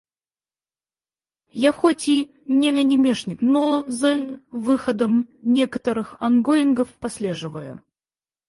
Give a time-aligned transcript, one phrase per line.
[1.65, 7.83] Я хоть и не анимешник, но за выходом некоторых онгоингов послеживаю.